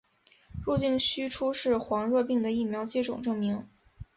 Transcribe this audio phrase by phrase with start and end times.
[0.65, 3.69] 入境须出示黄热病的疫苗接种证明。